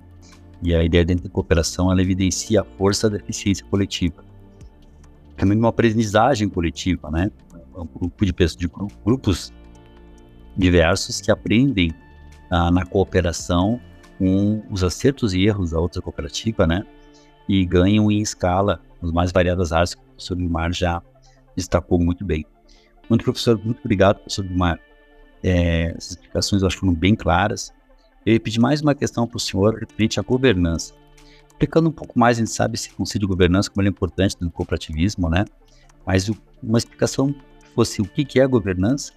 e 0.61 0.73
a 0.73 0.83
ideia 0.83 1.05
da 1.05 1.13
intercooperação, 1.13 1.91
ela 1.91 2.01
evidencia 2.01 2.61
a 2.61 2.63
força 2.77 3.09
da 3.09 3.17
eficiência 3.17 3.65
coletiva 3.67 4.26
também 5.37 5.57
uma 5.57 5.69
aprendizagem 5.69 6.49
coletiva, 6.49 7.09
né? 7.09 7.31
Um 7.75 7.85
grupo 7.85 8.25
de 8.25 8.33
pessoas, 8.33 8.57
de 8.57 8.67
grupos 9.05 9.53
diversos 10.57 11.21
que 11.21 11.31
aprendem 11.31 11.93
ah, 12.49 12.71
na 12.71 12.85
cooperação 12.85 13.79
com 14.17 14.63
os 14.71 14.83
acertos 14.83 15.33
e 15.33 15.45
erros 15.45 15.71
da 15.71 15.79
outra 15.79 16.01
cooperativa, 16.01 16.65
né? 16.65 16.83
E 17.47 17.63
ganham 17.65 18.11
em 18.11 18.19
escala 18.19 18.81
nas 19.01 19.11
mais 19.11 19.31
variadas 19.31 19.71
áreas 19.71 19.93
que 19.93 20.01
o 20.01 20.05
professor 20.05 20.35
Guimar 20.35 20.73
já 20.73 21.01
destacou 21.55 21.99
muito 21.99 22.25
bem. 22.25 22.45
Muito 23.07 23.23
professor, 23.23 23.59
muito 23.63 23.79
obrigado, 23.79 24.17
professor 24.17 24.43
Guimar. 24.43 24.79
É, 25.43 25.91
essas 25.91 26.11
explicações 26.11 26.61
eu 26.63 26.67
acho 26.67 26.77
que 26.77 26.79
foram 26.81 26.95
bem 26.95 27.15
claras. 27.15 27.71
Eu 28.25 28.33
ia 28.33 28.39
pedir 28.39 28.59
mais 28.59 28.81
uma 28.81 28.95
questão 28.95 29.27
para 29.27 29.37
o 29.37 29.39
senhor 29.39 29.75
referente 29.75 30.19
à 30.19 30.23
governança. 30.23 30.93
Explicando 31.57 31.89
um 31.89 31.91
pouco 31.91 32.19
mais, 32.19 32.37
a 32.37 32.41
gente 32.41 32.51
sabe 32.51 32.75
esse 32.75 32.91
conselho 32.91 33.21
de 33.21 33.27
governança, 33.27 33.67
como 33.67 33.81
ele 33.81 33.89
é 33.89 33.91
importante 33.91 34.35
no 34.39 34.51
cooperativismo, 34.51 35.27
né? 35.27 35.43
Mas 36.05 36.29
uma 36.61 36.77
explicação 36.77 37.33
fosse 37.73 37.99
o 37.99 38.05
que 38.05 38.39
é 38.39 38.43
a 38.43 38.47
governança, 38.47 39.11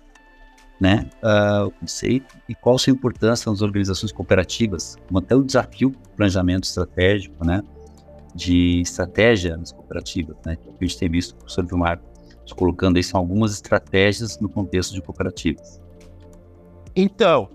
né? 0.80 1.06
Uh, 1.22 1.66
o 1.66 1.70
conceito 1.72 2.34
e 2.48 2.54
qual 2.54 2.78
sua 2.78 2.94
importância 2.94 3.50
nas 3.50 3.60
organizações 3.60 4.10
cooperativas, 4.10 4.96
como 5.06 5.18
até 5.18 5.36
o 5.36 5.44
desafio 5.44 5.90
do 5.90 6.08
planejamento 6.16 6.64
estratégico, 6.64 7.44
né? 7.44 7.62
De 8.34 8.80
estratégia 8.80 9.58
nas 9.58 9.72
cooperativas, 9.72 10.34
né? 10.46 10.56
Que 10.56 10.70
a 10.70 10.86
gente 10.86 10.98
tem 10.98 11.10
visto 11.10 11.32
o 11.32 11.36
professor 11.36 11.66
Vilmar 11.66 12.00
colocando 12.54 12.96
aí 12.96 13.02
são 13.04 13.20
algumas 13.20 13.52
estratégias 13.52 14.40
no 14.40 14.48
contexto 14.48 14.92
de 14.94 15.02
cooperativas. 15.02 15.80
Então, 16.96 17.48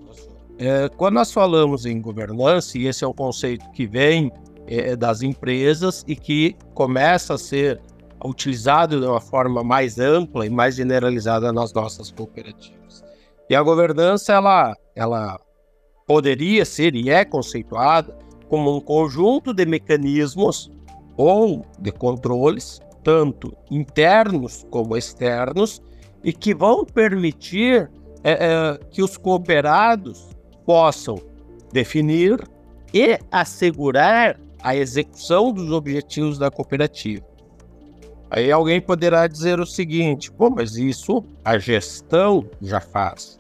é, 0.58 0.88
quando 0.89 1.15
nós 1.15 1.34
falamos 1.34 1.86
em 1.86 2.00
governança, 2.00 2.77
e 2.77 2.88
esse 2.88 3.04
é 3.04 3.08
um 3.08 3.13
conceito 3.13 3.70
que 3.72 3.86
vem 3.86 4.32
é, 4.67 4.95
das 4.95 5.22
empresas 5.22 6.03
e 6.07 6.15
que 6.15 6.55
começa 6.74 7.34
a 7.36 7.38
ser 7.38 7.81
utilizado 8.24 9.00
de 9.00 9.05
uma 9.05 9.22
forma 9.22 9.63
mais 9.63 10.00
ampla 10.00 10.45
e 10.45 10.50
mais 10.50 10.75
generalizada 10.75 11.51
nas 11.51 11.74
nossas 11.74 12.12
cooperativas. 12.12 13.03
E 13.50 13.55
a 13.55 13.62
governança, 13.62 14.34
ela, 14.34 14.75
ela 14.95 15.39
poderia 16.07 16.65
ser 16.65 16.95
e 16.95 17.10
é 17.10 17.24
conceituada 17.24 18.17
como 18.50 18.75
um 18.75 18.79
conjunto 18.79 19.53
de 19.53 19.65
mecanismos 19.65 20.72
ou 21.17 21.65
de 21.79 21.91
controles, 21.91 22.79
tanto 23.03 23.55
internos 23.69 24.65
como 24.69 24.98
externos, 24.98 25.81
e 26.24 26.34
que 26.34 26.55
vão 26.55 26.84
permitir 26.84 27.89
é, 28.24 28.31
é, 28.31 28.79
que 28.89 29.03
os 29.03 29.17
cooperados 29.17 30.27
possam 30.65 31.15
definir 31.72 32.43
e 32.93 33.19
assegurar 33.31 34.39
a 34.65 34.75
execução 34.75 35.53
dos 35.53 35.72
objetivos 35.72 36.39
da 36.39 36.50
cooperativa. 36.50 37.24
Aí 38.31 38.51
alguém 38.51 38.81
poderá 38.81 39.27
dizer 39.27 39.60
o 39.60 39.65
seguinte: 39.65 40.31
pô, 40.31 40.50
mas 40.50 40.75
isso 40.75 41.24
a 41.43 41.60
gestão 41.60 42.50
já 42.60 42.81
faz. 42.81 43.39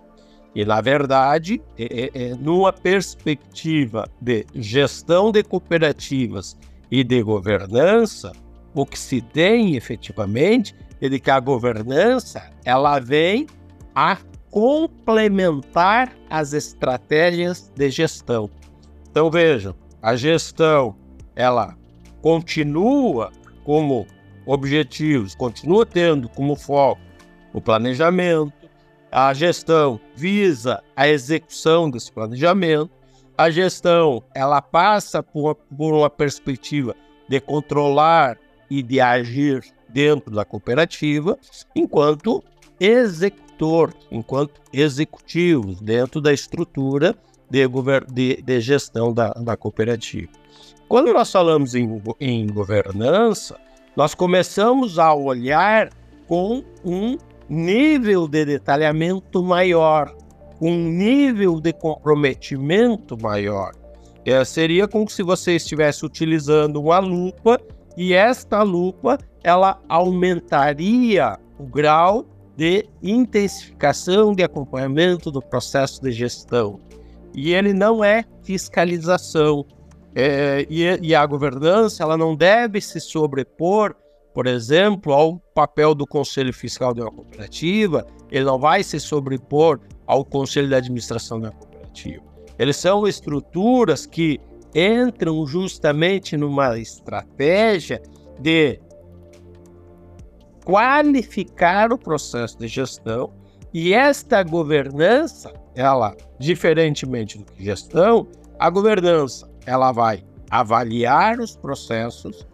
E, 0.53 0.63
na 0.63 0.79
verdade, 0.81 1.59
é, 1.79 1.83
é, 1.83 2.11
é, 2.13 2.35
numa 2.35 2.71
perspectiva 2.71 4.07
de 4.21 4.45
gestão 4.53 5.31
de 5.31 5.43
cooperativas 5.43 6.55
e 6.91 7.03
de 7.03 7.23
governança, 7.23 8.31
o 8.75 8.85
que 8.85 8.97
se 8.97 9.19
tem 9.19 9.75
efetivamente 9.75 10.75
é 11.01 11.09
de 11.09 11.19
que 11.19 11.31
a 11.31 11.39
governança 11.39 12.51
ela 12.63 12.99
vem 12.99 13.47
a 13.95 14.17
complementar 14.51 16.15
as 16.29 16.53
estratégias 16.53 17.69
de 17.75 17.89
gestão. 17.89 18.47
Então 19.09 19.29
vejam, 19.31 19.75
a 20.01 20.15
gestão 20.15 20.95
ela 21.35 21.75
continua 22.21 23.31
como 23.63 24.07
objetivos, 24.45 25.35
continua 25.35 25.85
tendo 25.85 26.29
como 26.29 26.55
foco 26.55 27.01
o 27.53 27.61
planejamento, 27.61 28.53
a 29.11 29.33
gestão 29.33 29.99
visa 30.15 30.83
a 30.95 31.07
execução 31.07 31.89
desse 31.89 32.11
planejamento, 32.11 32.91
a 33.37 33.49
gestão 33.49 34.23
ela 34.33 34.61
passa 34.61 35.21
por, 35.21 35.55
por 35.55 35.93
uma 35.93 36.09
perspectiva 36.09 36.95
de 37.27 37.39
controlar 37.39 38.37
e 38.69 38.81
de 38.81 38.99
agir 38.99 39.63
dentro 39.89 40.33
da 40.33 40.43
cooperativa, 40.43 41.37
enquanto 41.75 42.43
executor, 42.79 43.93
enquanto 44.11 44.61
executivos 44.73 45.79
dentro 45.79 46.19
da 46.19 46.33
estrutura 46.33 47.15
de, 47.49 47.65
de, 48.11 48.41
de 48.41 48.59
gestão 48.59 49.13
da, 49.13 49.29
da 49.31 49.55
cooperativa. 49.55 50.29
Quando 50.87 51.11
nós 51.11 51.31
falamos 51.31 51.73
em, 51.73 52.01
em 52.19 52.47
governança, 52.47 53.57
nós 53.95 54.13
começamos 54.13 54.99
a 54.99 55.13
olhar 55.13 55.89
com 56.27 56.63
um 56.83 57.17
nível 57.49 58.27
de 58.27 58.45
detalhamento 58.45 59.43
maior, 59.43 60.15
um 60.61 60.75
nível 60.75 61.59
de 61.59 61.73
comprometimento 61.73 63.17
maior. 63.19 63.71
É, 64.25 64.43
seria 64.43 64.87
como 64.87 65.09
se 65.09 65.23
você 65.23 65.55
estivesse 65.55 66.05
utilizando 66.05 66.81
uma 66.81 66.99
lupa 66.99 67.59
e 67.97 68.13
esta 68.13 68.61
lupa 68.63 69.17
ela 69.43 69.79
aumentaria 69.87 71.37
o 71.59 71.63
grau 71.63 72.25
de 72.57 72.87
intensificação 73.03 74.33
de 74.33 74.43
acompanhamento 74.43 75.31
do 75.31 75.41
processo 75.41 76.01
de 76.01 76.11
gestão. 76.11 76.79
E 77.35 77.53
ele 77.53 77.73
não 77.73 78.03
é 78.03 78.23
fiscalização, 78.43 79.65
é, 80.15 80.65
e, 80.69 80.83
e, 81.01 81.13
a 81.13 81.25
governança 81.25 82.01
ela 82.01 82.17
não 82.17 82.35
deve 82.35 82.79
se 82.79 83.01
sobrepor, 83.01 83.93
por 84.33 84.47
exemplo, 84.47 85.11
ao 85.11 85.39
papel 85.53 85.93
do 85.93 86.07
conselho 86.07 86.53
fiscal 86.53 86.93
de 86.93 87.01
uma 87.01 87.11
cooperativa, 87.11 88.07
ele 88.31 88.45
não 88.45 88.57
vai 88.57 88.81
se 88.81 88.97
sobrepor 88.97 89.79
ao 90.07 90.23
conselho 90.23 90.69
de 90.69 90.75
administração 90.75 91.39
da 91.39 91.51
cooperativa. 91.51 92.23
Eles 92.57 92.77
são 92.77 93.05
estruturas 93.05 94.05
que 94.05 94.39
entram 94.73 95.45
justamente 95.45 96.37
numa 96.37 96.79
estratégia 96.79 98.01
de 98.39 98.79
qualificar 100.63 101.91
o 101.91 101.97
processo 101.97 102.57
de 102.57 102.67
gestão 102.67 103.33
e 103.73 103.93
esta 103.93 104.41
governança, 104.43 105.53
ela, 105.75 106.15
diferentemente 106.39 107.37
do 107.37 107.43
que 107.45 107.65
gestão, 107.65 108.25
a 108.57 108.69
governança 108.69 109.49
ela 109.65 109.91
vai 109.91 110.23
avaliar 110.49 111.39
os 111.39 111.55
processos, 111.55 112.47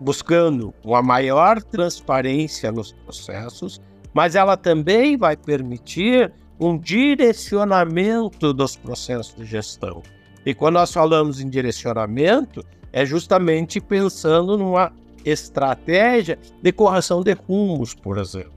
buscando 0.00 0.74
uma 0.84 1.02
maior 1.02 1.62
transparência 1.62 2.70
nos 2.70 2.92
processos, 2.92 3.80
mas 4.12 4.34
ela 4.34 4.56
também 4.56 5.16
vai 5.16 5.36
permitir 5.36 6.32
um 6.58 6.78
direcionamento 6.78 8.52
dos 8.52 8.76
processos 8.76 9.34
de 9.34 9.44
gestão. 9.44 10.02
E 10.44 10.54
quando 10.54 10.74
nós 10.74 10.92
falamos 10.92 11.40
em 11.40 11.48
direcionamento, 11.48 12.64
é 12.92 13.04
justamente 13.04 13.80
pensando 13.80 14.56
numa 14.56 14.92
estratégia 15.24 16.38
de 16.62 16.72
correção 16.72 17.22
de 17.22 17.32
rumos, 17.32 17.94
por 17.94 18.16
exemplo. 18.16 18.52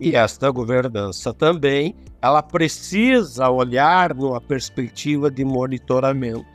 E 0.00 0.14
esta 0.14 0.50
governança 0.50 1.34
também, 1.34 1.94
ela 2.22 2.42
precisa 2.42 3.50
olhar 3.50 4.14
numa 4.14 4.40
perspectiva 4.40 5.30
de 5.30 5.44
monitoramento. 5.44 6.53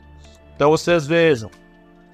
Então 0.60 0.72
vocês 0.72 1.06
vejam 1.06 1.50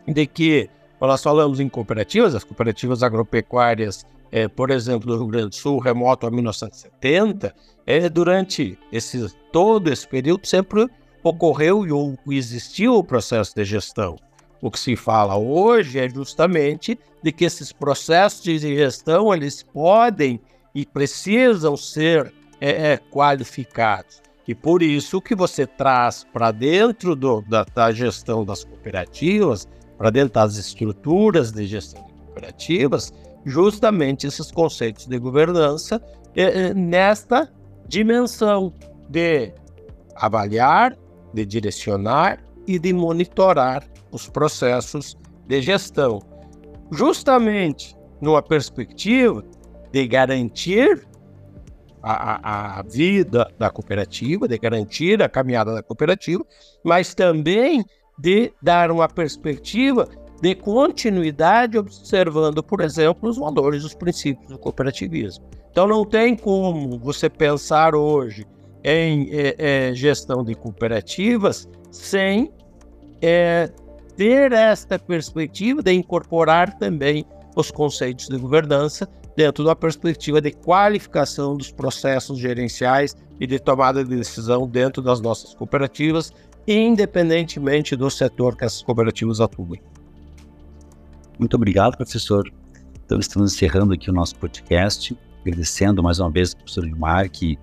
de 0.07 0.25
que 0.25 0.71
nós 1.01 1.21
falamos 1.21 1.59
em 1.59 1.69
cooperativas, 1.69 2.33
as 2.33 2.45
cooperativas 2.45 3.03
agropecuárias, 3.03 4.07
é, 4.31 4.47
por 4.47 4.71
exemplo, 4.71 5.09
do 5.09 5.17
Rio 5.17 5.27
Grande 5.27 5.49
do 5.49 5.57
Sul, 5.57 5.81
remoto 5.81 6.29
a 6.29 6.31
1970, 6.31 7.53
é, 7.85 8.09
durante 8.09 8.79
esse, 8.93 9.29
todo 9.51 9.93
esse 9.93 10.07
período 10.07 10.47
sempre 10.47 10.89
ocorreu 11.25 11.85
e 11.85 11.91
ou, 11.91 12.17
existiu 12.31 12.95
o 12.95 13.03
processo 13.03 13.53
de 13.53 13.65
gestão. 13.65 14.15
O 14.63 14.71
que 14.71 14.79
se 14.79 14.95
fala 14.95 15.37
hoje 15.37 15.99
é 15.99 16.09
justamente 16.09 16.97
de 17.21 17.33
que 17.33 17.47
esses 17.47 17.73
processos 17.73 18.45
de 18.45 18.61
gestão 18.61 19.35
eles 19.35 19.65
podem 19.65 20.41
e 20.73 20.87
precisam 20.87 21.77
ser 21.77 22.33
é, 22.61 22.93
é, 22.93 22.97
qualificados. 23.11 24.23
E 24.47 24.55
por 24.55 24.83
isso 24.83 25.21
que 25.21 25.35
você 25.35 25.67
traz 25.67 26.25
para 26.33 26.53
dentro 26.53 27.17
do, 27.17 27.43
da, 27.43 27.65
da, 27.65 27.91
gestão 27.91 28.45
das 28.45 28.63
cooperativas, 28.65 29.67
para 29.99 30.11
dentro 30.11 30.35
das 30.35 30.57
estruturas 30.57 31.51
de 31.51 31.67
gestão 31.67 32.05
de 32.07 32.13
cooperativas, 32.13 33.13
justamente 33.45 34.27
esses 34.27 34.51
conceitos 34.51 35.07
de 35.07 35.19
governança 35.19 36.01
eh, 36.37 36.73
nesta 36.75 37.53
dimensão 37.89 38.73
de 39.09 39.53
avaliar, 40.15 40.97
de 41.35 41.45
direcionar 41.45 42.43
e 42.67 42.79
de 42.79 42.93
monitorar 42.93 43.85
os 44.11 44.29
processos 44.29 45.17
de 45.47 45.61
gestão, 45.61 46.21
justamente 46.91 47.97
numa 48.21 48.43
perspectiva 48.43 49.45
de 49.93 50.07
garantir 50.07 51.07
a, 52.13 52.79
a, 52.79 52.83
vida 52.83 53.53
da 53.59 53.69
cooperativa, 53.69 54.47
de 54.47 54.57
garantir 54.59 55.21
a 55.23 55.29
caminhada 55.29 55.75
da 55.75 55.83
cooperativa, 55.83 56.45
mas 56.85 57.15
também 57.15 57.85
de 58.19 58.53
dar 58.63 58.91
uma 58.91 59.09
perspectiva 59.09 60.09
de 60.41 60.55
continuidade, 60.55 61.77
observando, 61.77 62.63
por 62.63 62.81
exemplo, 62.81 63.29
os 63.29 63.37
valores, 63.37 63.85
os 63.85 63.95
princípios 63.95 64.49
do 64.49 64.59
cooperativismo. 64.59 65.45
Então, 65.71 65.87
não 65.89 66.05
tem 66.05 66.37
como 66.37 66.99
você 66.99 67.29
pensar 67.29 67.95
hoje 67.95 68.47
em 68.85 69.29
é, 69.33 69.57
é, 69.59 69.95
gestão 69.95 70.45
de 70.45 70.55
cooperativas 70.55 71.69
sem 71.91 72.53
é 73.21 73.71
ter 74.17 74.53
esta 74.53 74.99
perspectiva 74.99 75.83
de 75.83 75.93
incorporar 75.93 76.79
também 76.79 77.25
os 77.57 77.71
conceitos 77.71 78.29
de 78.29 78.39
governança 78.39 79.09
dentro 79.37 79.63
da 79.63 79.77
perspectiva 79.77 80.41
de 80.41 80.51
qualificação 80.51 81.57
dos 81.57 81.71
processos 81.71 82.39
gerenciais 82.39 83.15
e 83.39 83.47
de 83.47 83.59
tomada 83.59 84.03
de 84.03 84.17
decisão 84.17 84.67
dentro 84.67 85.03
das 85.03 85.21
nossas 85.21 85.55
cooperativas, 85.55 86.33
independentemente 86.67 87.95
do 87.95 88.11
setor 88.11 88.57
que 88.57 88.65
essas 88.65 88.83
cooperativas 88.83 89.41
atuem. 89.41 89.81
Muito 91.39 91.55
obrigado, 91.55 91.97
professor. 91.97 92.51
Então, 93.05 93.19
estamos 93.19 93.55
encerrando 93.55 93.93
aqui 93.93 94.11
o 94.11 94.13
nosso 94.13 94.35
podcast, 94.37 95.17
agradecendo 95.43 96.03
mais 96.03 96.19
uma 96.19 96.31
vez 96.31 96.53
ao 96.53 96.57
professor 96.57 96.85
Gilmar, 96.87 97.31
que 97.31 97.59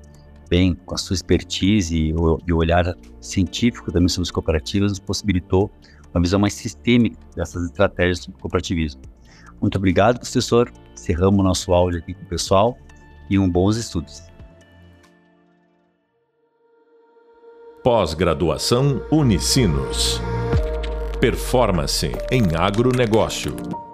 vem 0.49 0.75
com 0.85 0.93
a 0.93 0.97
sua 0.97 1.15
expertise 1.15 1.97
e 1.97 2.13
o, 2.13 2.39
e 2.47 2.53
o 2.53 2.57
olhar 2.57 2.95
científico 3.19 3.91
também 3.91 4.07
sobre 4.07 4.27
as 4.27 4.31
cooperativas, 4.31 4.91
nos 4.91 4.99
possibilitou 4.99 5.71
uma 6.13 6.21
visão 6.21 6.39
mais 6.39 6.53
sistêmica 6.53 7.17
dessas 7.35 7.65
estratégias 7.65 8.19
sobre 8.19 8.39
cooperativismo. 8.39 9.01
Muito 9.59 9.77
obrigado, 9.77 10.19
professor. 10.19 10.71
Encerramos 10.93 11.39
o 11.39 11.43
nosso 11.43 11.73
áudio 11.73 11.99
aqui 11.99 12.13
com 12.13 12.23
o 12.23 12.27
pessoal 12.27 12.77
e 13.29 13.37
um 13.37 13.49
bons 13.49 13.77
estudos. 13.77 14.23
Pós-graduação 17.83 19.01
Unicinos. 19.11 20.21
Performance 21.19 22.11
em 22.31 22.55
agronegócio. 22.55 23.92